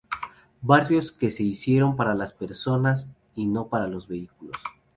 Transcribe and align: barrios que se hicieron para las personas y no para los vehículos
barrios 0.63 1.11
que 1.11 1.29
se 1.29 1.43
hicieron 1.43 1.95
para 1.95 2.15
las 2.15 2.33
personas 2.33 3.07
y 3.35 3.45
no 3.45 3.67
para 3.67 3.85
los 3.85 4.07
vehículos 4.07 4.53